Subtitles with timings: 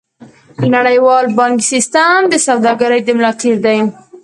[0.75, 3.77] نړیوال بانکي سیستم د سوداګرۍ د ملا تیر دی.